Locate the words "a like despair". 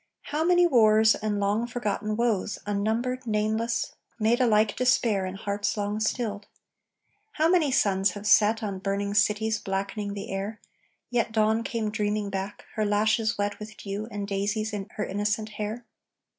4.41-5.27